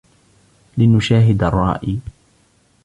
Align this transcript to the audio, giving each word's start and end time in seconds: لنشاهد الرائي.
لنشاهد 0.77 1.43
الرائي. 1.43 1.99